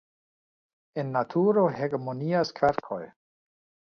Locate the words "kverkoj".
2.61-3.03